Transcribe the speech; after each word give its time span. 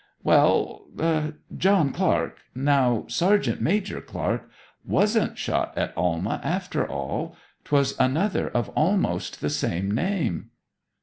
'Well 0.23 0.87
John 1.55 1.91
Clark 1.91 2.39
now 2.55 3.05
Sergeant 3.07 3.61
Major 3.61 4.01
Clark 4.01 4.49
wasn't 4.83 5.37
shot 5.37 5.77
at 5.77 5.95
Alma 5.95 6.41
after 6.43 6.83
all. 6.87 7.35
'Twas 7.65 7.93
another 7.99 8.49
of 8.49 8.69
almost 8.69 9.41
the 9.41 9.49
same 9.51 9.91
name.' 9.91 10.49